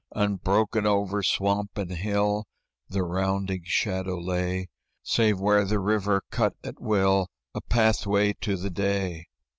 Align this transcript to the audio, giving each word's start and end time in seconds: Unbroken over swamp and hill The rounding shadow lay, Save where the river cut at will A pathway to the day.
Unbroken 0.15 0.87
over 0.87 1.21
swamp 1.21 1.77
and 1.77 1.91
hill 1.91 2.47
The 2.89 3.03
rounding 3.03 3.61
shadow 3.65 4.17
lay, 4.19 4.67
Save 5.03 5.39
where 5.39 5.63
the 5.63 5.77
river 5.79 6.23
cut 6.31 6.55
at 6.63 6.81
will 6.81 7.27
A 7.53 7.61
pathway 7.61 8.33
to 8.41 8.57
the 8.57 8.71
day. 8.71 9.27